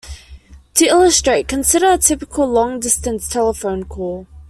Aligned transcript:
To 0.73 0.85
illustrate, 0.87 1.47
consider 1.47 1.91
a 1.91 1.97
typical 1.99 2.47
long-distance 2.49 3.27
telephone 3.29 3.83
call. 3.83 4.25